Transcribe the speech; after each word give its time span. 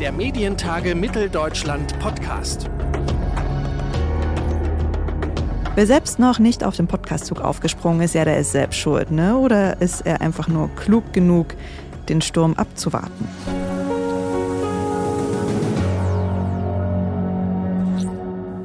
Der 0.00 0.10
Medientage 0.10 0.96
Mitteldeutschland 0.96 1.96
Podcast. 2.00 2.68
Wer 5.76 5.86
selbst 5.86 6.18
noch 6.18 6.40
nicht 6.40 6.64
auf 6.64 6.76
den 6.76 6.88
Podcastzug 6.88 7.40
aufgesprungen 7.40 8.00
ist, 8.00 8.14
ja, 8.14 8.24
der 8.24 8.38
ist 8.38 8.50
selbst 8.50 8.76
schuld, 8.76 9.12
ne? 9.12 9.36
Oder 9.36 9.80
ist 9.80 10.00
er 10.04 10.20
einfach 10.20 10.48
nur 10.48 10.68
klug 10.74 11.12
genug, 11.12 11.54
den 12.08 12.22
Sturm 12.22 12.54
abzuwarten? 12.54 13.28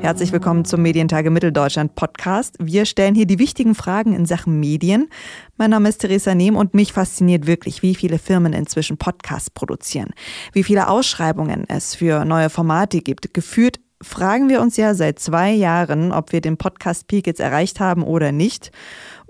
Herzlich 0.02 0.31
willkommen 0.31 0.63
zum 0.63 0.81
Medientage 0.81 1.29
Mitteldeutschland 1.29 1.93
Podcast. 1.93 2.55
Wir 2.57 2.86
stellen 2.86 3.15
hier 3.15 3.27
die 3.27 3.38
wichtigen 3.38 3.75
Fragen 3.75 4.14
in 4.14 4.25
Sachen 4.25 4.57
Medien. 4.57 5.09
Mein 5.57 5.71
Name 5.71 5.89
ist 5.89 5.97
Theresa 6.00 6.33
Nehm 6.33 6.55
und 6.55 6.73
mich 6.73 6.93
fasziniert 6.93 7.47
wirklich, 7.47 7.82
wie 7.83 7.93
viele 7.93 8.18
Firmen 8.18 8.54
inzwischen 8.54 8.97
Podcasts 8.97 9.50
produzieren, 9.50 10.11
wie 10.54 10.64
viele 10.64 10.88
Ausschreibungen 10.88 11.65
es 11.68 11.96
für 11.96 12.24
neue 12.24 12.50
Formate 12.50 13.01
gibt. 13.01 13.33
Geführt 13.33 13.82
fragen 14.02 14.50
wir 14.50 14.62
uns 14.62 14.78
ja 14.78 14.94
seit 14.94 15.20
zwei 15.20 15.52
Jahren, 15.52 16.12
ob 16.12 16.32
wir 16.32 16.42
den 16.42 16.58
Podcast 16.58 17.08
Peak 17.08 17.28
jetzt 17.28 17.39
erreicht 17.39 17.80
haben 17.80 18.04
oder 18.04 18.32
nicht. 18.32 18.72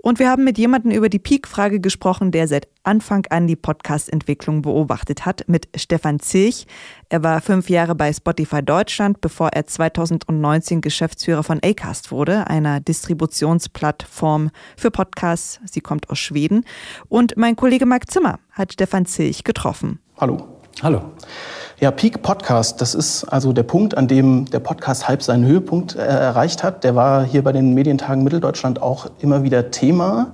Und 0.02 0.18
wir 0.18 0.30
haben 0.30 0.44
mit 0.44 0.56
jemandem 0.56 0.92
über 0.92 1.10
die 1.10 1.18
Peak-Frage 1.18 1.78
gesprochen, 1.78 2.30
der 2.30 2.48
seit 2.48 2.68
Anfang 2.84 3.26
an 3.28 3.46
die 3.46 3.56
Podcast-Entwicklung 3.56 4.62
beobachtet 4.62 5.26
hat, 5.26 5.44
mit 5.46 5.68
Stefan 5.76 6.20
Zilch. 6.20 6.66
Er 7.10 7.22
war 7.22 7.42
fünf 7.42 7.68
Jahre 7.68 7.94
bei 7.94 8.10
Spotify 8.10 8.62
Deutschland, 8.62 9.20
bevor 9.20 9.48
er 9.48 9.66
2019 9.66 10.80
Geschäftsführer 10.80 11.42
von 11.42 11.60
Acast 11.62 12.10
wurde, 12.12 12.46
einer 12.46 12.80
Distributionsplattform 12.80 14.50
für 14.76 14.90
Podcasts. 14.90 15.60
Sie 15.70 15.82
kommt 15.82 16.08
aus 16.08 16.18
Schweden. 16.18 16.64
Und 17.08 17.36
mein 17.36 17.56
Kollege 17.56 17.84
Marc 17.84 18.10
Zimmer 18.10 18.38
hat 18.52 18.72
Stefan 18.72 19.04
Zilch 19.04 19.44
getroffen. 19.44 20.00
Hallo. 20.16 20.60
Hallo. 20.82 21.12
Ja, 21.80 21.90
Peak 21.90 22.20
Podcast, 22.20 22.82
das 22.82 22.94
ist 22.94 23.24
also 23.24 23.54
der 23.54 23.62
Punkt, 23.62 23.96
an 23.96 24.06
dem 24.06 24.44
der 24.44 24.60
Podcast 24.60 25.08
halb 25.08 25.22
seinen 25.22 25.46
Höhepunkt 25.46 25.96
äh, 25.96 26.00
erreicht 26.00 26.62
hat. 26.62 26.84
Der 26.84 26.94
war 26.94 27.24
hier 27.24 27.42
bei 27.42 27.52
den 27.52 27.72
Medientagen 27.72 28.22
Mitteldeutschland 28.22 28.82
auch 28.82 29.06
immer 29.20 29.44
wieder 29.44 29.70
Thema. 29.70 30.32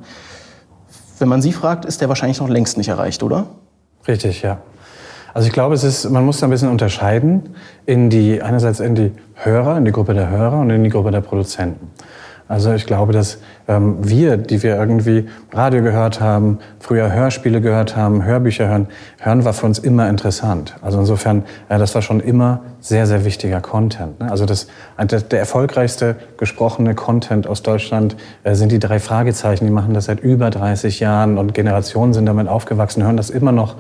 Wenn 1.21 1.29
man 1.29 1.43
Sie 1.43 1.53
fragt, 1.53 1.85
ist 1.85 2.01
der 2.01 2.09
wahrscheinlich 2.09 2.41
noch 2.41 2.49
längst 2.49 2.77
nicht 2.79 2.89
erreicht, 2.89 3.23
oder? 3.23 3.47
Richtig, 4.09 4.43
ja. 4.43 4.59
Also 5.35 5.47
ich 5.47 5.53
glaube, 5.53 5.77
es 5.77 5.85
ist, 5.85 6.11
man 6.11 6.25
muss 6.25 6.41
da 6.41 6.49
ein 6.49 6.51
bisschen 6.51 6.69
unterscheiden 6.69 7.55
in 7.85 8.11
die, 8.11 8.43
einerseits 8.43 8.81
in 8.81 8.97
die 8.97 9.13
Hörer, 9.35 9.79
in 9.79 9.85
die 9.85 9.93
Gruppe 9.93 10.15
der 10.15 10.29
Hörer 10.29 10.59
und 10.59 10.71
in 10.71 10.83
die 10.83 10.91
Gruppe 10.91 11.13
der 11.13 11.21
Produzenten. 11.21 11.93
Also 12.49 12.73
ich 12.73 12.87
glaube, 12.87 13.13
dass 13.13 13.39
ähm, 13.67 13.97
wir, 14.01 14.37
die 14.37 14.63
wir 14.63 14.77
irgendwie 14.77 15.29
Radio 15.53 15.83
gehört 15.83 16.21
haben, 16.21 16.59
früher 16.79 17.13
Hörspiele 17.13 17.61
gehört 17.61 17.97
haben, 17.97 18.25
Hörbücher 18.25 18.69
hören, 18.69 18.87
hören 19.19 19.45
war 19.45 19.53
für 19.53 19.67
uns 19.67 19.79
immer 19.79 20.09
interessant. 20.09 20.77
Also 20.81 21.01
insofern, 21.01 21.45
äh, 21.69 21.79
das 21.79 21.95
war 21.95 22.03
schon 22.03 22.21
immer 22.21 22.61
sehr, 22.87 23.07
sehr 23.09 23.25
wichtiger 23.25 23.61
Content. 23.61 24.21
Ne? 24.21 24.31
Also 24.31 24.47
das, 24.47 24.69
der 24.97 25.39
erfolgreichste 25.41 26.15
gesprochene 26.37 26.95
Content 26.95 27.49
aus 27.49 27.63
Deutschland 27.63 28.17
äh, 28.45 28.55
sind 28.55 28.71
die 28.71 28.79
drei 28.79 29.01
Fragezeichen. 29.01 29.67
Die 29.67 29.73
machen 29.73 29.93
das 29.93 30.05
seit 30.05 30.21
über 30.21 30.51
30 30.51 31.01
Jahren 31.01 31.37
und 31.37 31.53
Generationen 31.53 32.15
sind 32.15 32.27
damit 32.27 32.47
aufgewachsen, 32.47 33.03
hören 33.03 33.17
das 33.17 33.31
immer 33.31 33.51
noch. 33.51 33.75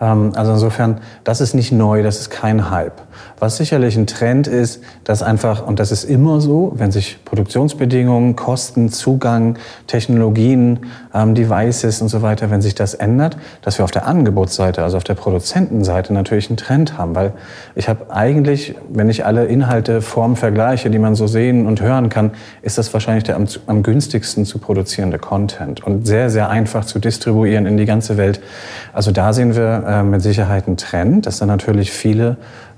Ähm, 0.00 0.32
also 0.34 0.52
insofern, 0.52 1.00
das 1.24 1.40
ist 1.40 1.54
nicht 1.54 1.72
neu, 1.72 2.02
das 2.02 2.20
ist 2.20 2.30
kein 2.30 2.70
Hype. 2.70 3.02
Was 3.38 3.56
sicherlich 3.56 3.96
ein 3.96 4.06
Trend 4.06 4.46
ist, 4.46 4.82
dass 5.04 5.22
einfach, 5.22 5.66
und 5.66 5.80
das 5.80 5.90
ist 5.90 6.04
immer 6.04 6.40
so, 6.40 6.72
wenn 6.76 6.92
sich 6.92 7.24
Produktionsbedingungen, 7.24 8.36
Kosten, 8.36 8.90
Zugang, 8.90 9.58
Technologien, 9.86 10.86
ähm, 11.12 11.34
Devices 11.34 12.00
und 12.02 12.08
so 12.08 12.22
weiter, 12.22 12.50
wenn 12.50 12.62
sich 12.62 12.74
das 12.74 12.94
ändert, 12.94 13.36
dass 13.62 13.78
wir 13.78 13.84
auf 13.84 13.90
der 13.90 14.06
Angebotsseite, 14.06 14.82
also 14.82 14.96
auf 14.96 15.04
der 15.04 15.14
Produzentenseite 15.14 16.12
natürlich 16.12 16.48
einen 16.48 16.56
Trend 16.56 16.98
haben. 16.98 17.14
Weil 17.14 17.32
ich 17.74 17.88
habe 17.88 18.10
eigentlich, 18.10 18.43
wenn 18.88 19.08
ich 19.08 19.24
alle 19.24 19.46
Inhalte, 19.46 20.02
Formen 20.02 20.36
vergleiche, 20.36 20.90
die 20.90 20.98
man 20.98 21.14
so 21.14 21.26
sehen 21.26 21.66
und 21.66 21.80
hören 21.80 22.08
kann, 22.08 22.32
ist 22.62 22.78
das 22.78 22.92
wahrscheinlich 22.92 23.24
der 23.24 23.36
am, 23.36 23.46
am 23.66 23.82
günstigsten 23.82 24.44
zu 24.44 24.58
produzierende 24.58 25.18
Content 25.18 25.84
und 25.84 26.06
sehr, 26.06 26.30
sehr 26.30 26.50
einfach 26.50 26.84
zu 26.84 26.98
distribuieren 26.98 27.66
in 27.66 27.76
die 27.76 27.86
ganze 27.86 28.16
Welt. 28.16 28.40
Also 28.92 29.10
da 29.10 29.32
sehen 29.32 29.56
wir 29.56 29.84
äh, 29.86 30.02
mit 30.02 30.22
Sicherheit 30.22 30.66
einen 30.66 30.76
Trend, 30.76 31.26
dass 31.26 31.38
da 31.38 31.46
natürlich 31.46 31.90
viele 31.90 32.36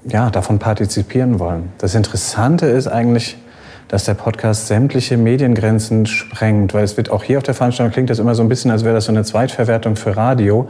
ja, 0.09 0.31
davon 0.31 0.59
partizipieren 0.59 1.39
wollen. 1.39 1.71
Das 1.79 1.95
Interessante 1.95 2.67
ist 2.67 2.87
eigentlich, 2.87 3.37
dass 3.89 4.05
der 4.05 4.15
Podcast 4.15 4.67
sämtliche 4.67 5.17
Mediengrenzen 5.17 6.07
sprengt, 6.07 6.75
weil 6.75 6.85
es 6.85 6.97
wird 6.97 7.11
auch 7.11 7.23
hier 7.23 7.39
auf 7.39 7.45
der 7.45 7.55
Veranstaltung 7.55 7.93
klingt 7.93 8.11
das 8.11 8.19
immer 8.19 8.35
so 8.35 8.43
ein 8.43 8.49
bisschen, 8.49 8.71
als 8.71 8.85
wäre 8.85 8.95
das 8.95 9.05
so 9.05 9.13
eine 9.13 9.25
Zweitverwertung 9.25 9.97
für 9.97 10.17
Radio. 10.17 10.69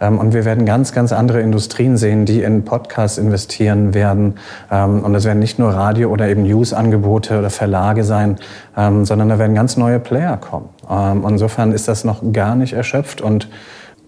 Ähm, 0.00 0.18
und 0.18 0.34
wir 0.34 0.44
werden 0.44 0.66
ganz, 0.66 0.92
ganz 0.92 1.12
andere 1.12 1.40
Industrien 1.40 1.96
sehen, 1.96 2.26
die 2.26 2.42
in 2.42 2.64
Podcasts 2.64 3.18
investieren 3.18 3.94
werden. 3.94 4.34
Ähm, 4.70 5.04
und 5.04 5.12
das 5.12 5.24
werden 5.24 5.38
nicht 5.38 5.58
nur 5.58 5.70
Radio- 5.70 6.10
oder 6.10 6.28
eben 6.28 6.42
News-Angebote 6.42 7.38
oder 7.38 7.50
Verlage 7.50 8.04
sein, 8.04 8.36
ähm, 8.76 9.04
sondern 9.04 9.28
da 9.28 9.38
werden 9.38 9.54
ganz 9.54 9.76
neue 9.76 10.00
Player 10.00 10.36
kommen. 10.36 10.68
Insofern 11.28 11.70
ist 11.70 11.86
das 11.86 12.02
noch 12.02 12.20
gar 12.32 12.56
nicht 12.56 12.72
erschöpft 12.72 13.20
und 13.20 13.48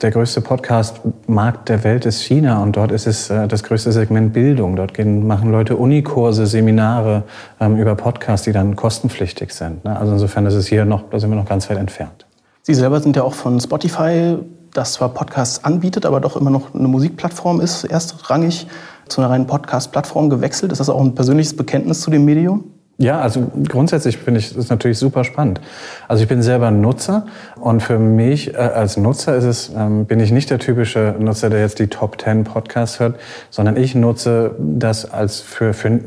der 0.03 0.11
größte 0.11 0.41
Podcast-Markt 0.41 1.69
der 1.69 1.85
Welt 1.85 2.07
ist 2.07 2.23
China 2.23 2.63
und 2.63 2.77
dort 2.77 2.93
ist 2.93 3.07
es 3.07 3.31
äh, 3.31 3.47
das 3.47 3.63
größte 3.63 3.93
Segment 3.93 4.33
Bildung. 4.33 4.77
Dort 4.77 4.95
gehen, 4.95 5.27
machen 5.27 5.51
Leute 5.51 5.77
Unikurse, 5.77 6.47
Seminare 6.47 7.23
ähm, 7.61 7.77
über 7.77 7.95
Podcasts, 7.95 8.45
die 8.45 8.53
dann 8.53 8.75
kostenpflichtig 8.77 9.53
sind. 9.53 9.85
Ne? 9.85 9.97
Also 9.97 10.13
insofern 10.13 10.47
ist 10.47 10.55
es 10.55 10.67
hier 10.67 10.85
noch, 10.85 11.05
da 11.11 11.21
sind 11.21 11.31
wir 11.31 11.37
noch 11.37 11.49
ganz 11.49 11.71
weit 11.71 11.79
entfernt. 11.79 12.27
Sie 12.63 12.75
selber 12.75 13.01
sind 13.01 13.17
ja 13.17 13.23
auch 13.23 13.35
von 13.35 13.61
Spotify, 13.61 14.39
das 14.73 14.95
zwar 14.95 15.11
Podcasts 15.11 15.65
anbietet, 15.65 16.07
aber 16.07 16.21
doch 16.21 16.37
immer 16.37 16.51
noch 16.51 16.75
eine 16.75 16.89
Musikplattform 16.89 17.61
ist, 17.61 17.85
erstrangig 17.85 18.67
zu 19.09 19.21
einer 19.21 19.31
reinen 19.31 19.47
Podcast-Plattform 19.47 20.31
gewechselt. 20.31 20.73
Ist 20.73 20.79
das 20.79 20.89
auch 20.89 21.01
ein 21.01 21.15
persönliches 21.15 21.57
Bekenntnis 21.57 22.01
zu 22.01 22.11
dem 22.11 22.25
Medium? 22.25 22.65
Ja, 23.03 23.19
also 23.19 23.51
grundsätzlich 23.69 24.17
finde 24.17 24.39
ich 24.39 24.55
das 24.55 24.69
natürlich 24.69 24.97
super 24.97 25.25
spannend. 25.25 25.61
Also 26.07 26.23
ich 26.23 26.29
bin 26.29 26.41
selber 26.41 26.71
Nutzer 26.71 27.27
und 27.61 27.83
für 27.83 27.99
mich 27.99 28.55
äh, 28.55 28.59
als 28.59 28.97
Nutzer 28.97 29.35
ist 29.35 29.43
es, 29.43 29.73
ähm, 29.77 30.05
bin 30.05 30.21
ich 30.21 30.31
nicht 30.31 30.51
der 30.51 30.61
typische 30.61 31.17
Nutzer, 31.19 31.51
der 31.51 31.59
jetzt 31.59 31.81
die 31.81 31.89
Top 31.89 32.21
10 32.21 32.45
Podcasts 32.45 33.01
hört, 33.01 33.17
sondern 33.51 33.77
ich 33.77 33.97
nutze 33.97 34.55
das 34.57 35.11
als 35.11 35.41
für, 35.41 35.75
für 35.75 35.99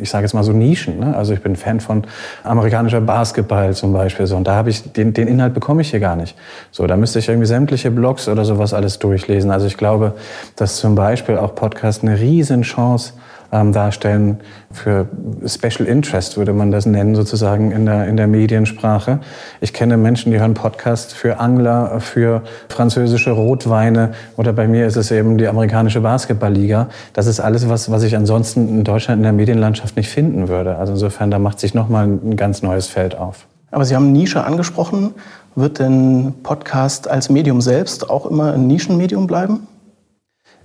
ich 0.00 0.10
sage 0.10 0.26
jetzt 0.26 0.34
mal 0.34 0.44
so 0.44 0.52
Nischen. 0.52 1.00
Ne? 1.00 1.16
Also 1.16 1.32
ich 1.32 1.42
bin 1.42 1.56
Fan 1.56 1.80
von 1.80 2.04
amerikanischer 2.44 3.00
Basketball 3.00 3.74
zum 3.74 3.92
Beispiel 3.92 4.28
so 4.28 4.36
und 4.36 4.46
da 4.46 4.54
habe 4.54 4.70
ich 4.70 4.92
den, 4.92 5.12
den 5.12 5.26
Inhalt 5.26 5.54
bekomme 5.54 5.82
ich 5.82 5.90
hier 5.90 5.98
gar 5.98 6.14
nicht. 6.14 6.36
So, 6.70 6.86
da 6.86 6.96
müsste 6.96 7.18
ich 7.18 7.28
irgendwie 7.28 7.48
sämtliche 7.48 7.90
Blogs 7.90 8.28
oder 8.28 8.44
sowas 8.44 8.72
alles 8.72 9.00
durchlesen. 9.00 9.50
Also 9.50 9.66
ich 9.66 9.76
glaube, 9.76 10.12
dass 10.54 10.76
zum 10.76 10.94
Beispiel 10.94 11.36
auch 11.36 11.56
Podcast 11.56 12.04
eine 12.04 12.20
riesen 12.20 12.62
Chance 12.62 13.14
ähm, 13.54 13.72
darstellen. 13.72 14.40
Für 14.72 15.06
Special 15.46 15.88
Interest 15.88 16.36
würde 16.36 16.52
man 16.52 16.72
das 16.72 16.84
nennen, 16.84 17.14
sozusagen 17.14 17.70
in 17.70 17.86
der, 17.86 18.08
in 18.08 18.16
der 18.16 18.26
Mediensprache. 18.26 19.20
Ich 19.60 19.72
kenne 19.72 19.96
Menschen, 19.96 20.32
die 20.32 20.40
hören 20.40 20.54
Podcasts 20.54 21.12
für 21.12 21.38
Angler, 21.38 22.00
für 22.00 22.42
französische 22.68 23.30
Rotweine 23.30 24.12
oder 24.36 24.52
bei 24.52 24.66
mir 24.66 24.86
ist 24.86 24.96
es 24.96 25.12
eben 25.12 25.38
die 25.38 25.46
amerikanische 25.46 26.00
Basketballliga. 26.00 26.88
Das 27.12 27.26
ist 27.26 27.38
alles, 27.38 27.68
was, 27.68 27.90
was 27.90 28.02
ich 28.02 28.16
ansonsten 28.16 28.68
in 28.68 28.84
Deutschland 28.84 29.20
in 29.20 29.22
der 29.22 29.32
Medienlandschaft 29.32 29.96
nicht 29.96 30.08
finden 30.08 30.48
würde. 30.48 30.76
Also 30.76 30.94
insofern, 30.94 31.30
da 31.30 31.38
macht 31.38 31.60
sich 31.60 31.74
nochmal 31.74 32.06
ein 32.06 32.36
ganz 32.36 32.62
neues 32.62 32.88
Feld 32.88 33.16
auf. 33.16 33.46
Aber 33.70 33.84
Sie 33.84 33.94
haben 33.94 34.12
Nische 34.12 34.44
angesprochen. 34.44 35.14
Wird 35.56 35.78
denn 35.78 36.34
Podcast 36.42 37.08
als 37.08 37.30
Medium 37.30 37.60
selbst 37.60 38.10
auch 38.10 38.26
immer 38.26 38.54
ein 38.54 38.66
Nischenmedium 38.66 39.28
bleiben? 39.28 39.68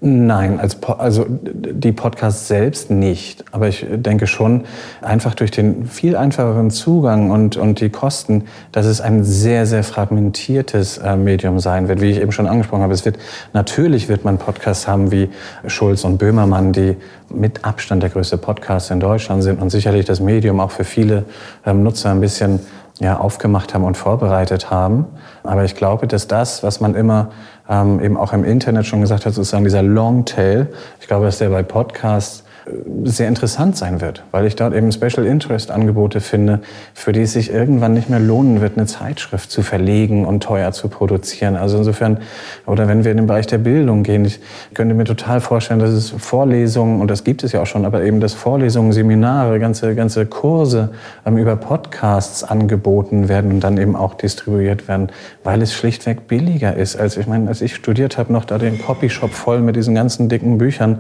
Nein, 0.01 0.61
als 0.61 0.81
also 0.83 1.25
die 1.27 1.91
Podcasts 1.91 2.47
selbst 2.47 2.89
nicht. 2.89 3.43
Aber 3.51 3.67
ich 3.67 3.85
denke 3.91 4.27
schon, 4.27 4.63
einfach 5.01 5.35
durch 5.35 5.51
den 5.51 5.87
viel 5.87 6.15
einfacheren 6.15 6.71
Zugang 6.71 7.31
und, 7.31 7.57
und 7.57 7.81
die 7.81 7.89
Kosten, 7.89 8.45
dass 8.71 8.85
es 8.85 9.01
ein 9.01 9.25
sehr, 9.25 9.65
sehr 9.65 9.83
fragmentiertes 9.83 10.99
äh, 10.99 11.17
Medium 11.17 11.59
sein 11.59 11.89
wird, 11.89 11.99
wie 11.99 12.11
ich 12.11 12.21
eben 12.21 12.31
schon 12.31 12.47
angesprochen 12.47 12.81
habe. 12.81 12.93
Es 12.93 13.03
wird, 13.03 13.19
natürlich 13.51 14.07
wird 14.07 14.23
man 14.23 14.37
Podcasts 14.37 14.87
haben 14.87 15.11
wie 15.11 15.27
Schulz 15.67 16.05
und 16.05 16.17
Böhmermann, 16.17 16.71
die 16.71 16.95
mit 17.29 17.65
Abstand 17.65 18.01
der 18.01 18.09
größte 18.09 18.37
Podcast 18.37 18.91
in 18.91 19.01
Deutschland 19.01 19.43
sind 19.43 19.61
und 19.61 19.69
sicherlich 19.69 20.05
das 20.05 20.21
Medium 20.21 20.61
auch 20.61 20.71
für 20.71 20.85
viele 20.85 21.25
ähm, 21.65 21.83
Nutzer 21.83 22.11
ein 22.11 22.21
bisschen 22.21 22.61
ja, 22.99 23.17
aufgemacht 23.17 23.73
haben 23.73 23.83
und 23.83 23.95
vorbereitet 23.95 24.69
haben. 24.69 25.05
Aber 25.43 25.63
ich 25.63 25.75
glaube, 25.75 26.07
dass 26.07 26.27
das, 26.27 26.63
was 26.63 26.81
man 26.81 26.95
immer 26.95 27.29
ähm, 27.69 28.01
eben 28.01 28.17
auch 28.17 28.33
im 28.33 28.43
Internet 28.43 28.85
schon 28.85 29.01
gesagt 29.01 29.25
hat, 29.25 29.33
sozusagen 29.33 29.63
dieser 29.63 29.83
Longtail, 29.83 30.67
ich 30.99 31.07
glaube, 31.07 31.25
dass 31.25 31.37
der 31.37 31.49
bei 31.49 31.63
Podcasts 31.63 32.43
sehr 33.03 33.27
interessant 33.27 33.77
sein 33.77 34.01
wird, 34.01 34.23
weil 34.31 34.45
ich 34.45 34.55
dort 34.55 34.73
eben 34.73 34.91
Special 34.91 35.25
Interest 35.25 35.71
Angebote 35.71 36.21
finde, 36.21 36.59
für 36.93 37.11
die 37.11 37.21
es 37.21 37.33
sich 37.33 37.51
irgendwann 37.51 37.93
nicht 37.93 38.09
mehr 38.09 38.19
lohnen 38.19 38.61
wird, 38.61 38.77
eine 38.77 38.85
Zeitschrift 38.85 39.51
zu 39.51 39.61
verlegen 39.61 40.25
und 40.25 40.43
teuer 40.43 40.71
zu 40.71 40.89
produzieren. 40.89 41.55
Also 41.55 41.77
insofern, 41.77 42.19
oder 42.65 42.87
wenn 42.87 43.03
wir 43.03 43.11
in 43.11 43.17
den 43.17 43.27
Bereich 43.27 43.47
der 43.47 43.57
Bildung 43.57 44.03
gehen, 44.03 44.25
ich 44.25 44.39
könnte 44.73 44.93
mir 44.93 45.05
total 45.05 45.41
vorstellen, 45.41 45.79
dass 45.79 45.91
es 45.91 46.09
Vorlesungen, 46.09 47.01
und 47.01 47.09
das 47.09 47.23
gibt 47.23 47.43
es 47.43 47.51
ja 47.51 47.61
auch 47.61 47.67
schon, 47.67 47.85
aber 47.85 48.03
eben, 48.03 48.19
dass 48.19 48.33
Vorlesungen, 48.33 48.91
Seminare, 48.91 49.59
ganze, 49.59 49.95
ganze 49.95 50.25
Kurse 50.25 50.89
ähm, 51.25 51.37
über 51.37 51.55
Podcasts 51.55 52.43
angeboten 52.43 53.29
werden 53.29 53.51
und 53.51 53.59
dann 53.61 53.77
eben 53.77 53.95
auch 53.95 54.13
distribuiert 54.13 54.87
werden, 54.87 55.09
weil 55.43 55.61
es 55.61 55.73
schlichtweg 55.73 56.27
billiger 56.27 56.75
ist. 56.75 56.95
Als 56.95 57.17
ich 57.17 57.27
meine, 57.27 57.47
als 57.47 57.61
ich 57.61 57.75
studiert 57.75 58.17
habe, 58.17 58.33
noch 58.33 58.45
da 58.45 58.57
den 58.57 58.79
Copyshop 58.81 59.31
voll 59.31 59.61
mit 59.61 59.75
diesen 59.75 59.95
ganzen 59.95 60.29
dicken 60.29 60.57
Büchern, 60.57 60.99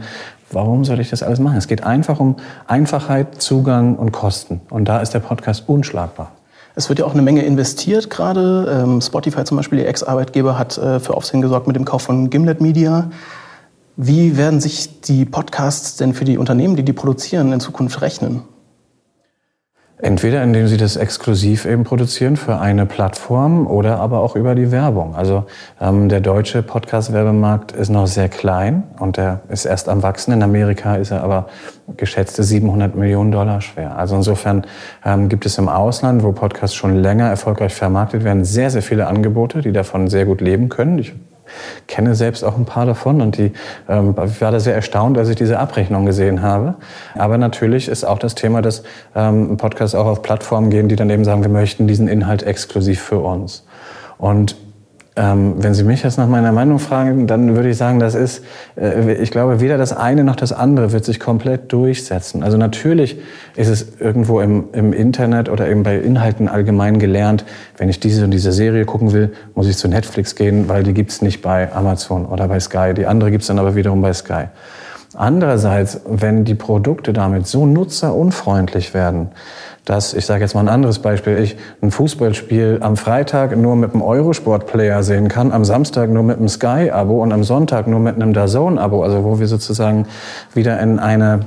warum 0.51 0.85
soll 0.85 0.99
ich 0.99 1.09
das 1.09 1.23
alles 1.23 1.39
machen? 1.39 1.57
Es 1.57 1.67
geht 1.67 1.83
einfach 1.83 2.19
um 2.19 2.35
Einfachheit, 2.67 3.41
Zugang 3.41 3.95
und 3.95 4.11
Kosten. 4.11 4.61
Und 4.69 4.85
da 4.85 4.99
ist 4.99 5.13
der 5.13 5.19
Podcast 5.19 5.67
unschlagbar. 5.67 6.31
Es 6.75 6.87
wird 6.87 6.99
ja 6.99 7.05
auch 7.05 7.13
eine 7.13 7.21
Menge 7.21 7.41
investiert 7.43 8.09
gerade. 8.09 8.83
Ähm, 8.83 9.01
Spotify 9.01 9.43
zum 9.43 9.57
Beispiel, 9.57 9.79
ihr 9.79 9.87
Ex-Arbeitgeber, 9.87 10.57
hat 10.57 10.77
äh, 10.77 10.99
für 10.99 11.15
Aufsehen 11.15 11.41
gesorgt 11.41 11.67
mit 11.67 11.75
dem 11.75 11.85
Kauf 11.85 12.03
von 12.03 12.29
Gimlet 12.29 12.61
Media. 12.61 13.09
Wie 13.97 14.37
werden 14.37 14.61
sich 14.61 15.01
die 15.01 15.25
Podcasts 15.25 15.97
denn 15.97 16.13
für 16.13 16.23
die 16.25 16.37
Unternehmen, 16.37 16.75
die 16.75 16.83
die 16.83 16.93
produzieren, 16.93 17.51
in 17.51 17.59
Zukunft 17.59 18.01
rechnen? 18.01 18.43
Entweder 20.01 20.41
indem 20.43 20.67
sie 20.67 20.77
das 20.77 20.95
exklusiv 20.95 21.65
eben 21.65 21.83
produzieren 21.83 22.37
für 22.37 22.57
eine 22.57 22.85
Plattform 22.85 23.67
oder 23.67 23.99
aber 23.99 24.21
auch 24.21 24.37
über 24.37 24.55
die 24.55 24.71
Werbung. 24.71 25.13
Also 25.13 25.43
ähm, 25.81 26.07
der 26.07 26.21
deutsche 26.21 26.63
Podcast-Werbemarkt 26.63 27.73
ist 27.73 27.89
noch 27.89 28.07
sehr 28.07 28.29
klein 28.29 28.83
und 28.97 29.17
der 29.17 29.41
ist 29.49 29.65
erst 29.65 29.89
am 29.89 30.01
wachsen. 30.01 30.31
In 30.31 30.41
Amerika 30.41 30.95
ist 30.95 31.11
er 31.11 31.21
aber 31.21 31.47
geschätzte 31.97 32.43
700 32.43 32.95
Millionen 32.95 33.33
Dollar 33.33 33.59
schwer. 33.59 33.97
Also 33.97 34.15
insofern 34.15 34.65
ähm, 35.03 35.27
gibt 35.27 35.45
es 35.45 35.57
im 35.57 35.67
Ausland, 35.67 36.23
wo 36.23 36.31
Podcasts 36.31 36.77
schon 36.77 36.95
länger 36.95 37.27
erfolgreich 37.27 37.73
vermarktet 37.73 38.23
werden, 38.23 38.45
sehr, 38.45 38.69
sehr 38.69 38.81
viele 38.81 39.07
Angebote, 39.07 39.61
die 39.61 39.73
davon 39.73 40.07
sehr 40.07 40.23
gut 40.23 40.39
leben 40.39 40.69
können. 40.69 40.97
Ich 40.99 41.13
kenne 41.87 42.15
selbst 42.15 42.43
auch 42.43 42.57
ein 42.57 42.65
paar 42.65 42.85
davon 42.85 43.21
und 43.21 43.37
die, 43.37 43.51
ähm, 43.87 44.15
ich 44.25 44.41
war 44.41 44.51
da 44.51 44.59
sehr 44.59 44.75
erstaunt, 44.75 45.17
als 45.17 45.29
ich 45.29 45.35
diese 45.35 45.59
Abrechnung 45.59 46.05
gesehen 46.05 46.41
habe. 46.41 46.75
Aber 47.15 47.37
natürlich 47.37 47.87
ist 47.87 48.03
auch 48.03 48.19
das 48.19 48.35
Thema, 48.35 48.61
dass 48.61 48.83
ähm, 49.15 49.57
Podcasts 49.57 49.95
auch 49.95 50.05
auf 50.05 50.21
Plattformen 50.21 50.69
gehen, 50.69 50.89
die 50.89 50.95
dann 50.95 51.09
eben 51.09 51.25
sagen, 51.25 51.41
wir 51.41 51.49
möchten 51.49 51.87
diesen 51.87 52.07
Inhalt 52.07 52.43
exklusiv 52.43 53.01
für 53.01 53.19
uns. 53.19 53.65
Und 54.17 54.55
ähm, 55.19 55.55
wenn 55.57 55.73
Sie 55.73 55.83
mich 55.83 56.01
jetzt 56.01 56.17
nach 56.17 56.29
meiner 56.29 56.53
Meinung 56.53 56.79
fragen, 56.79 57.27
dann 57.27 57.53
würde 57.57 57.69
ich 57.69 57.75
sagen, 57.75 57.99
das 57.99 58.15
ist, 58.15 58.41
äh, 58.77 59.15
ich 59.15 59.31
glaube, 59.31 59.59
weder 59.59 59.77
das 59.77 59.91
eine 59.91 60.23
noch 60.23 60.37
das 60.37 60.53
andere 60.53 60.93
wird 60.93 61.03
sich 61.03 61.19
komplett 61.19 61.73
durchsetzen. 61.73 62.41
Also 62.41 62.55
natürlich 62.57 63.17
ist 63.57 63.67
es 63.67 63.99
irgendwo 63.99 64.39
im, 64.39 64.69
im 64.71 64.93
Internet 64.93 65.49
oder 65.49 65.67
eben 65.67 65.83
bei 65.83 65.97
Inhalten 65.97 66.47
allgemein 66.47 66.99
gelernt, 66.99 67.43
wenn 67.77 67.89
ich 67.89 67.99
diese 67.99 68.23
und 68.23 68.31
diese 68.31 68.53
Serie 68.53 68.85
gucken 68.85 69.11
will, 69.11 69.33
muss 69.55 69.67
ich 69.67 69.75
zu 69.75 69.89
Netflix 69.89 70.35
gehen, 70.35 70.69
weil 70.69 70.83
die 70.83 70.93
gibt's 70.93 71.21
nicht 71.21 71.41
bei 71.41 71.69
Amazon 71.73 72.25
oder 72.25 72.47
bei 72.47 72.61
Sky. 72.61 72.93
Die 72.95 73.05
andere 73.05 73.29
gibt's 73.29 73.47
dann 73.47 73.59
aber 73.59 73.75
wiederum 73.75 74.01
bei 74.01 74.13
Sky. 74.13 74.45
Andererseits, 75.15 76.01
wenn 76.05 76.45
die 76.45 76.55
Produkte 76.55 77.13
damit 77.13 77.47
so 77.47 77.65
nutzerunfreundlich 77.65 78.93
werden, 78.93 79.29
dass, 79.85 80.13
ich 80.13 80.27
sage 80.27 80.41
jetzt 80.41 80.53
mal 80.53 80.61
ein 80.61 80.69
anderes 80.69 80.99
Beispiel, 80.99 81.39
ich 81.39 81.57
ein 81.81 81.89
Fußballspiel 81.89 82.77
am 82.81 82.95
Freitag 82.95 83.57
nur 83.57 83.75
mit 83.75 83.93
einem 83.93 84.03
Eurosport-Player 84.03 85.01
sehen 85.01 85.27
kann, 85.27 85.51
am 85.51 85.65
Samstag 85.65 86.11
nur 86.11 86.21
mit 86.21 86.37
einem 86.37 86.47
Sky-Abo 86.47 87.23
und 87.23 87.31
am 87.31 87.43
Sonntag 87.43 87.87
nur 87.87 87.99
mit 87.99 88.15
einem 88.15 88.33
DAZN-Abo, 88.33 89.01
also 89.01 89.23
wo 89.23 89.39
wir 89.39 89.47
sozusagen 89.47 90.05
wieder 90.53 90.79
in 90.79 90.99
eine 90.99 91.39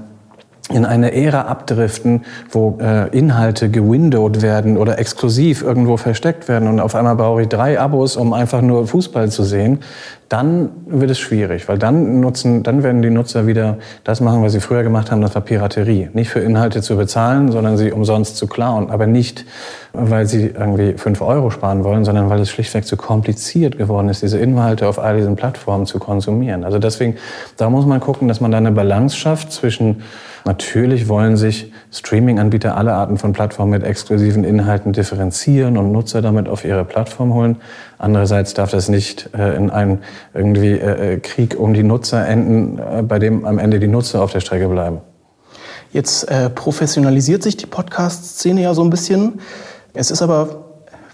in 0.73 0.85
eine 0.85 1.15
Ära 1.15 1.43
abdriften, 1.43 2.25
wo 2.51 2.79
äh, 2.81 3.09
Inhalte 3.17 3.71
gewindowed 3.71 4.43
werden 4.43 4.77
oder 4.77 4.99
exklusiv 4.99 5.63
irgendwo 5.63 5.97
versteckt 5.97 6.49
werden 6.49 6.69
und 6.69 6.81
auf 6.81 6.95
einmal 6.95 7.17
brauche 7.17 7.43
ich 7.43 7.49
drei 7.49 7.79
Abos, 7.79 8.17
um 8.17 8.33
einfach 8.33 8.63
nur 8.63 8.87
Fußball 8.87 9.31
zu 9.31 9.45
sehen, 9.45 9.81
dann 10.33 10.71
wird 10.87 11.11
es 11.11 11.19
schwierig, 11.19 11.69
weil 11.69 11.79
dann 11.79 12.21
nutzen, 12.21 12.63
dann 12.63 12.83
werden 12.83 13.03
die 13.03 13.11
Nutzer 13.11 13.47
wieder 13.47 13.77
das 14.03 14.23
machen, 14.23 14.43
was 14.43 14.53
sie 14.53 14.61
früher 14.61 14.83
gemacht 14.83 15.11
haben, 15.11 15.21
das 15.21 15.35
war 15.35 15.43
Piraterie. 15.43 16.09
Nicht 16.15 16.31
für 16.31 16.41
Inhalte 16.41 16.81
zu 16.81 16.97
bezahlen, 16.97 17.53
sondern 17.53 17.77
sie 17.77 17.93
umsonst 17.93 18.39
zu 18.39 18.47
klauen, 18.47 18.91
aber 18.91 19.07
nicht, 19.07 19.45
weil 19.93 20.25
sie 20.25 20.47
irgendwie 20.47 20.95
fünf 20.97 21.21
Euro 21.21 21.51
sparen 21.51 21.85
wollen, 21.85 22.07
sondern 22.07 22.31
weil 22.31 22.41
es 22.41 22.49
schlichtweg 22.49 22.87
zu 22.87 22.97
kompliziert 22.97 23.77
geworden 23.77 24.09
ist, 24.09 24.23
diese 24.23 24.39
Inhalte 24.39 24.89
auf 24.89 24.99
all 24.99 25.19
diesen 25.19 25.37
Plattformen 25.37 25.85
zu 25.85 25.99
konsumieren. 25.99 26.65
Also 26.65 26.79
deswegen, 26.79 27.17
da 27.59 27.69
muss 27.69 27.85
man 27.85 28.01
gucken, 28.01 28.27
dass 28.27 28.41
man 28.41 28.51
da 28.51 28.57
eine 28.57 28.73
Balance 28.73 29.15
schafft 29.15 29.53
zwischen 29.53 30.03
Natürlich 30.45 30.62
wollen 31.09 31.37
sich 31.37 31.73
Streaming-Anbieter 31.93 32.77
alle 32.77 32.93
Arten 32.93 33.19
von 33.19 33.33
Plattformen 33.33 33.71
mit 33.73 33.85
exklusiven 33.85 34.45
Inhalten 34.45 34.93
differenzieren 34.93 35.77
und 35.77 35.93
Nutzer 35.93 36.23
damit 36.23 36.49
auf 36.49 36.65
ihre 36.65 36.85
Plattform 36.85 37.35
holen. 37.35 37.57
Andererseits 37.99 38.55
darf 38.55 38.71
das 38.71 38.89
nicht 38.89 39.31
äh, 39.35 39.57
in 39.57 39.71
einem 39.71 39.99
irgendwie 40.35 40.73
äh, 40.73 41.15
äh, 41.15 41.21
Krieg 41.21 41.59
um 41.59 41.75
die 41.75 41.83
Nutzer 41.83 42.27
enden, 42.27 42.79
äh, 42.79 43.03
bei 43.03 43.19
dem 43.19 43.45
am 43.45 43.59
Ende 43.59 43.79
die 43.79 43.89
Nutzer 43.89 44.23
auf 44.23 44.33
der 44.33 44.41
Strecke 44.41 44.69
bleiben. 44.69 44.99
Jetzt 45.93 46.31
äh, 46.31 46.49
professionalisiert 46.49 47.43
sich 47.43 47.57
die 47.57 47.67
Podcast-Szene 47.67 48.63
ja 48.63 48.75
so 48.75 48.83
ein 48.83 48.91
bisschen. 48.91 49.41
Es 49.93 50.11
ist 50.11 50.23
aber 50.23 50.63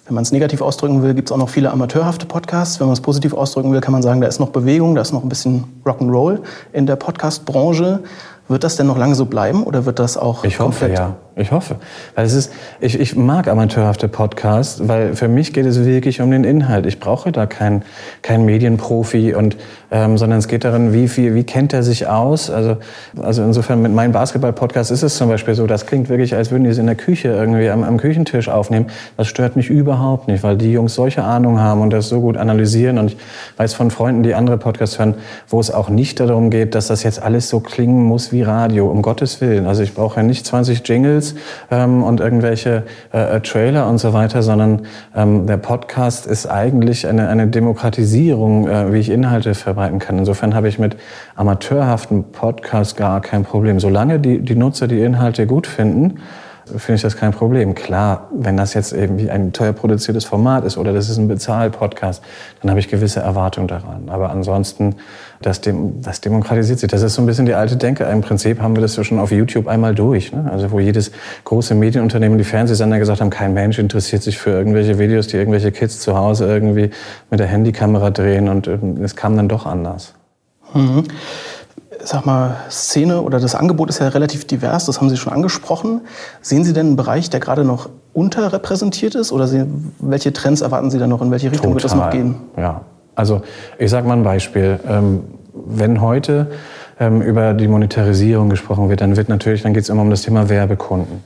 wenn 0.08 0.14
man 0.14 0.22
es 0.22 0.32
negativ 0.32 0.62
ausdrücken 0.62 1.02
will, 1.02 1.12
gibt 1.12 1.28
es 1.28 1.32
auch 1.32 1.36
noch 1.36 1.50
viele 1.50 1.70
amateurhafte 1.70 2.24
Podcasts. 2.24 2.80
Wenn 2.80 2.86
man 2.86 2.94
es 2.94 3.02
positiv 3.02 3.34
ausdrücken 3.34 3.74
will, 3.74 3.82
kann 3.82 3.92
man 3.92 4.00
sagen, 4.00 4.22
da 4.22 4.26
ist 4.26 4.40
noch 4.40 4.48
Bewegung, 4.48 4.94
da 4.94 5.02
ist 5.02 5.12
noch 5.12 5.22
ein 5.22 5.28
bisschen 5.28 5.64
Rock'n'Roll 5.84 6.40
in 6.72 6.86
der 6.86 6.96
Podcast-Branche. 6.96 8.02
Wird 8.48 8.64
das 8.64 8.76
denn 8.76 8.86
noch 8.86 8.96
lange 8.96 9.14
so 9.14 9.26
bleiben 9.26 9.62
oder 9.62 9.84
wird 9.84 9.98
das 9.98 10.16
auch 10.16 10.44
ich 10.44 10.58
hoffe, 10.58 10.88
ja. 10.88 11.16
Ich 11.38 11.52
hoffe. 11.52 11.76
Weil 12.14 12.26
es 12.26 12.34
ist, 12.34 12.52
ich, 12.80 12.98
ich 12.98 13.14
mag 13.14 13.46
amateurhafte 13.46 14.08
Podcasts, 14.08 14.88
weil 14.88 15.14
für 15.14 15.28
mich 15.28 15.52
geht 15.52 15.66
es 15.66 15.84
wirklich 15.84 16.20
um 16.20 16.30
den 16.30 16.44
Inhalt. 16.44 16.84
Ich 16.84 16.98
brauche 16.98 17.30
da 17.30 17.46
keinen 17.46 17.82
kein 18.22 18.44
Medienprofi 18.44 19.34
und 19.34 19.56
ähm, 19.90 20.18
sondern 20.18 20.38
es 20.38 20.48
geht 20.48 20.64
darin, 20.64 20.92
wie 20.92 21.08
viel, 21.08 21.34
wie 21.34 21.44
kennt 21.44 21.72
er 21.72 21.82
sich 21.82 22.06
aus. 22.06 22.50
Also, 22.50 22.76
also 23.22 23.42
insofern 23.42 23.80
mit 23.80 23.92
meinem 23.92 24.12
Basketball-Podcast 24.12 24.90
ist 24.90 25.02
es 25.02 25.16
zum 25.16 25.28
Beispiel 25.28 25.54
so, 25.54 25.66
das 25.66 25.86
klingt 25.86 26.10
wirklich, 26.10 26.34
als 26.34 26.50
würden 26.50 26.64
die 26.64 26.70
es 26.70 26.78
in 26.78 26.86
der 26.86 26.94
Küche 26.94 27.28
irgendwie 27.28 27.70
am, 27.70 27.84
am 27.84 27.96
Küchentisch 27.96 28.48
aufnehmen. 28.48 28.86
Das 29.16 29.28
stört 29.28 29.56
mich 29.56 29.70
überhaupt 29.70 30.28
nicht, 30.28 30.42
weil 30.42 30.56
die 30.56 30.72
Jungs 30.72 30.94
solche 30.94 31.24
Ahnung 31.24 31.60
haben 31.60 31.80
und 31.80 31.90
das 31.90 32.08
so 32.08 32.20
gut 32.20 32.36
analysieren. 32.36 32.98
Und 32.98 33.12
ich 33.12 33.16
weiß 33.56 33.74
von 33.74 33.90
Freunden, 33.90 34.22
die 34.22 34.34
andere 34.34 34.58
Podcasts 34.58 34.98
hören, 34.98 35.14
wo 35.48 35.58
es 35.58 35.70
auch 35.70 35.88
nicht 35.88 36.20
darum 36.20 36.50
geht, 36.50 36.74
dass 36.74 36.88
das 36.88 37.02
jetzt 37.02 37.22
alles 37.22 37.48
so 37.48 37.60
klingen 37.60 38.04
muss 38.04 38.30
wie 38.30 38.42
Radio, 38.42 38.90
um 38.90 39.00
Gottes 39.00 39.40
Willen. 39.40 39.66
Also 39.66 39.82
ich 39.82 39.94
brauche 39.94 40.16
ja 40.16 40.22
nicht 40.22 40.44
20 40.44 40.86
Jingles 40.86 41.27
Videos 41.28 41.34
ähm, 41.70 42.02
und 42.02 42.20
irgendwelche 42.20 42.84
äh, 43.12 43.36
äh, 43.36 43.40
Trailer 43.40 43.88
und 43.88 43.98
so 43.98 44.12
weiter, 44.12 44.42
sondern 44.42 44.82
ähm, 45.14 45.46
der 45.46 45.56
Podcast 45.56 46.26
ist 46.26 46.46
eigentlich 46.46 47.06
eine, 47.06 47.28
eine 47.28 47.48
Demokratisierung, 47.48 48.68
äh, 48.68 48.92
wie 48.92 48.98
ich 48.98 49.10
Inhalte 49.10 49.54
verbreiten 49.54 49.98
kann. 49.98 50.18
Insofern 50.18 50.54
habe 50.54 50.68
ich 50.68 50.78
mit 50.78 50.96
amateurhaften 51.36 52.32
Podcasts 52.32 52.96
gar 52.96 53.20
kein 53.20 53.44
Problem. 53.44 53.80
Solange 53.80 54.18
die, 54.18 54.40
die 54.40 54.56
Nutzer 54.56 54.88
die 54.88 55.00
Inhalte 55.00 55.46
gut 55.46 55.66
finden, 55.66 56.20
finde 56.76 56.94
ich 56.94 57.02
das 57.02 57.16
kein 57.16 57.32
Problem. 57.32 57.74
Klar, 57.74 58.28
wenn 58.32 58.56
das 58.56 58.74
jetzt 58.74 58.92
irgendwie 58.92 59.30
ein 59.30 59.52
teuer 59.52 59.72
produziertes 59.72 60.24
Format 60.24 60.64
ist 60.64 60.76
oder 60.76 60.92
das 60.92 61.08
ist 61.08 61.18
ein 61.18 61.28
Bezahl-Podcast, 61.28 62.22
dann 62.60 62.70
habe 62.70 62.80
ich 62.80 62.88
gewisse 62.88 63.20
Erwartungen 63.20 63.68
daran. 63.68 64.08
Aber 64.08 64.30
ansonsten, 64.30 64.96
das, 65.42 65.60
dem, 65.60 66.02
das 66.02 66.20
demokratisiert 66.20 66.78
sich. 66.78 66.90
Das 66.90 67.02
ist 67.02 67.14
so 67.14 67.22
ein 67.22 67.26
bisschen 67.26 67.46
die 67.46 67.54
alte 67.54 67.76
Denke. 67.76 68.04
Im 68.04 68.20
Prinzip 68.20 68.60
haben 68.60 68.76
wir 68.76 68.80
das 68.80 68.96
ja 68.96 69.04
schon 69.04 69.18
auf 69.18 69.30
YouTube 69.30 69.68
einmal 69.68 69.94
durch. 69.94 70.32
Ne? 70.32 70.48
Also 70.50 70.70
wo 70.70 70.80
jedes 70.80 71.12
große 71.44 71.74
Medienunternehmen, 71.74 72.38
die 72.38 72.44
Fernsehsender 72.44 72.98
gesagt 72.98 73.20
haben, 73.20 73.30
kein 73.30 73.54
Mensch 73.54 73.78
interessiert 73.78 74.22
sich 74.22 74.38
für 74.38 74.50
irgendwelche 74.50 74.98
Videos, 74.98 75.26
die 75.26 75.36
irgendwelche 75.36 75.72
Kids 75.72 76.00
zu 76.00 76.16
Hause 76.16 76.46
irgendwie 76.46 76.90
mit 77.30 77.40
der 77.40 77.46
Handykamera 77.46 78.10
drehen. 78.10 78.48
Und 78.48 78.68
ähm, 78.68 79.02
es 79.02 79.16
kam 79.16 79.36
dann 79.36 79.48
doch 79.48 79.66
anders. 79.66 80.14
Mhm 80.74 81.04
sag 82.04 82.26
mal, 82.26 82.56
Szene 82.70 83.22
oder 83.22 83.40
das 83.40 83.54
Angebot 83.54 83.88
ist 83.88 84.00
ja 84.00 84.08
relativ 84.08 84.46
divers, 84.46 84.86
das 84.86 85.00
haben 85.00 85.10
Sie 85.10 85.16
schon 85.16 85.32
angesprochen. 85.32 86.02
Sehen 86.40 86.64
Sie 86.64 86.72
denn 86.72 86.88
einen 86.88 86.96
Bereich, 86.96 87.30
der 87.30 87.40
gerade 87.40 87.64
noch 87.64 87.88
unterrepräsentiert 88.12 89.14
ist? 89.14 89.32
Oder 89.32 89.46
Sie, 89.46 89.64
welche 89.98 90.32
Trends 90.32 90.60
erwarten 90.60 90.90
Sie 90.90 90.98
da 90.98 91.06
noch? 91.06 91.22
In 91.22 91.30
welche 91.30 91.50
Richtung 91.50 91.72
Total. 91.72 91.74
wird 91.74 91.84
das 91.84 91.94
noch 91.94 92.10
gehen? 92.10 92.36
Ja, 92.56 92.82
also 93.14 93.42
ich 93.78 93.90
sage 93.90 94.06
mal 94.06 94.16
ein 94.16 94.22
Beispiel. 94.22 94.80
Ähm, 94.88 95.24
wenn 95.52 96.00
heute 96.00 96.48
ähm, 97.00 97.20
über 97.20 97.54
die 97.54 97.68
Monetarisierung 97.68 98.48
gesprochen 98.48 98.88
wird, 98.88 99.00
dann 99.00 99.16
wird 99.16 99.28
natürlich, 99.28 99.62
dann 99.62 99.74
geht 99.74 99.82
es 99.82 99.88
immer 99.88 100.02
um 100.02 100.10
das 100.10 100.22
Thema 100.22 100.48
Werbekunden. 100.48 101.22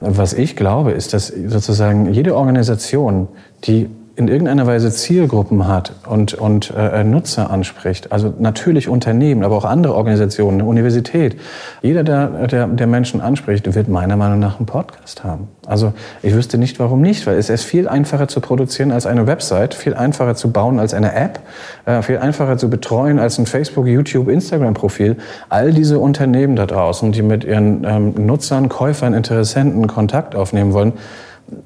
Was 0.00 0.32
ich 0.32 0.56
glaube, 0.56 0.92
ist, 0.92 1.14
dass 1.14 1.28
sozusagen 1.28 2.12
jede 2.12 2.36
Organisation, 2.36 3.28
die 3.64 3.88
in 4.14 4.28
irgendeiner 4.28 4.66
Weise 4.66 4.90
Zielgruppen 4.90 5.66
hat 5.66 5.92
und, 6.06 6.34
und 6.34 6.72
äh, 6.76 7.02
Nutzer 7.02 7.50
anspricht, 7.50 8.12
also 8.12 8.34
natürlich 8.38 8.88
Unternehmen, 8.88 9.42
aber 9.42 9.56
auch 9.56 9.64
andere 9.64 9.94
Organisationen, 9.94 10.60
eine 10.60 10.68
Universität, 10.68 11.36
jeder, 11.80 12.04
der, 12.04 12.46
der, 12.46 12.66
der 12.66 12.86
Menschen 12.86 13.22
anspricht, 13.22 13.74
wird 13.74 13.88
meiner 13.88 14.16
Meinung 14.16 14.38
nach 14.38 14.58
einen 14.58 14.66
Podcast 14.66 15.24
haben. 15.24 15.48
Also 15.66 15.94
ich 16.22 16.34
wüsste 16.34 16.58
nicht, 16.58 16.78
warum 16.78 17.00
nicht, 17.00 17.26
weil 17.26 17.38
es 17.38 17.48
ist 17.48 17.64
viel 17.64 17.88
einfacher 17.88 18.28
zu 18.28 18.40
produzieren 18.40 18.92
als 18.92 19.06
eine 19.06 19.26
Website, 19.26 19.74
viel 19.74 19.94
einfacher 19.94 20.34
zu 20.34 20.50
bauen 20.50 20.78
als 20.78 20.92
eine 20.92 21.14
App, 21.14 21.40
äh, 21.86 22.02
viel 22.02 22.18
einfacher 22.18 22.58
zu 22.58 22.68
betreuen 22.68 23.18
als 23.18 23.38
ein 23.38 23.46
Facebook, 23.46 23.86
YouTube, 23.86 24.28
Instagram-Profil. 24.28 25.16
All 25.48 25.72
diese 25.72 25.98
Unternehmen 25.98 26.56
da 26.56 26.66
draußen, 26.66 27.12
die 27.12 27.22
mit 27.22 27.44
ihren 27.44 27.84
ähm, 27.84 28.26
Nutzern, 28.26 28.68
Käufern, 28.68 29.14
Interessenten 29.14 29.86
Kontakt 29.86 30.34
aufnehmen 30.34 30.74
wollen, 30.74 30.92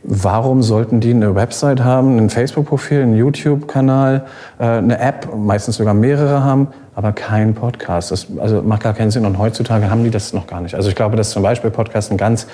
Warum 0.02 0.62
sollten 0.62 1.00
die 1.00 1.10
eine 1.10 1.34
Website 1.34 1.82
haben, 1.82 2.18
ein 2.18 2.30
Facebook-Profil, 2.30 3.02
einen 3.02 3.16
YouTube-Kanal, 3.16 4.26
äh, 4.58 4.64
eine 4.64 4.98
App, 4.98 5.28
meistens 5.36 5.76
sogar 5.76 5.94
mehrere 5.94 6.42
haben, 6.42 6.68
aber 6.94 7.12
kein 7.12 7.54
Podcast? 7.54 8.10
Das 8.10 8.26
also 8.38 8.62
macht 8.62 8.82
gar 8.82 8.94
keinen 8.94 9.10
Sinn. 9.10 9.26
Und 9.26 9.38
heutzutage 9.38 9.90
haben 9.90 10.04
die 10.04 10.10
das 10.10 10.32
noch 10.32 10.46
gar 10.46 10.60
nicht. 10.60 10.74
Also 10.74 10.88
ich 10.88 10.94
glaube, 10.94 11.16
dass 11.16 11.30
zum 11.30 11.42
Beispiel 11.42 11.70
Podcast 11.70 12.10
ein 12.10 12.16
ganz 12.16 12.46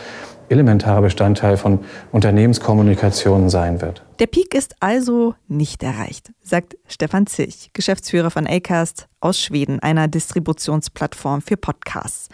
elementarer 0.48 1.02
Bestandteil 1.02 1.56
von 1.56 1.80
Unternehmenskommunikation 2.12 3.48
sein 3.48 3.80
wird. 3.80 4.02
Der 4.18 4.26
Peak 4.26 4.54
ist 4.54 4.76
also 4.80 5.34
nicht 5.48 5.82
erreicht, 5.82 6.32
sagt 6.42 6.76
Stefan 6.86 7.26
Zilch, 7.26 7.70
Geschäftsführer 7.72 8.30
von 8.30 8.46
Acast 8.46 9.08
aus 9.20 9.40
Schweden, 9.40 9.80
einer 9.80 10.08
Distributionsplattform 10.08 11.42
für 11.42 11.56
Podcasts. 11.56 12.28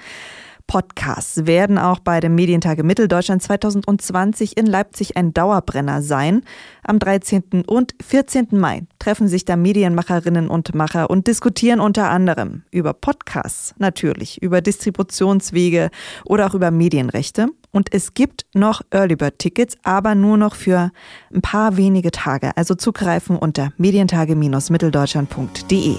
Podcasts 0.68 1.46
werden 1.46 1.78
auch 1.78 1.98
bei 1.98 2.20
dem 2.20 2.36
Medientage 2.36 2.84
Mitteldeutschland 2.84 3.42
2020 3.42 4.58
in 4.58 4.66
Leipzig 4.66 5.16
ein 5.16 5.32
Dauerbrenner 5.32 6.02
sein. 6.02 6.42
Am 6.84 6.98
13. 6.98 7.64
und 7.66 7.94
14. 8.06 8.48
Mai 8.52 8.82
treffen 8.98 9.28
sich 9.28 9.46
da 9.46 9.56
Medienmacherinnen 9.56 10.48
und 10.48 10.74
Macher 10.74 11.08
und 11.10 11.26
diskutieren 11.26 11.80
unter 11.80 12.10
anderem 12.10 12.64
über 12.70 12.92
Podcasts, 12.92 13.74
natürlich, 13.78 14.42
über 14.42 14.60
Distributionswege 14.60 15.88
oder 16.26 16.46
auch 16.46 16.54
über 16.54 16.70
Medienrechte. 16.70 17.46
Und 17.70 17.94
es 17.94 18.12
gibt 18.12 18.44
noch 18.54 18.82
Early 18.90 19.16
Bird 19.16 19.38
Tickets, 19.38 19.78
aber 19.84 20.14
nur 20.14 20.36
noch 20.36 20.54
für 20.54 20.90
ein 21.34 21.40
paar 21.40 21.78
wenige 21.78 22.10
Tage. 22.10 22.54
Also 22.56 22.74
zugreifen 22.74 23.38
unter 23.38 23.72
medientage-mitteldeutschland.de. 23.78 25.96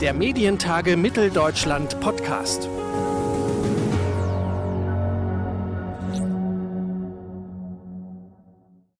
Der 0.00 0.14
Medientage 0.14 0.96
Mitteldeutschland 0.96 2.00
Podcast. 2.00 2.70